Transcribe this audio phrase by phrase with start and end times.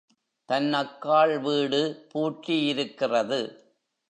[0.49, 3.41] தன் அக்காள் வீடு பூட்டியிருக்கிறது.